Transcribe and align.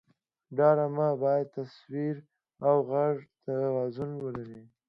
ډرامه 0.57 1.07
باید 1.23 1.47
د 1.49 1.53
تصویر 1.57 2.15
او 2.67 2.75
غږ 2.91 3.15
توازن 3.45 4.11
ولري 4.23 4.61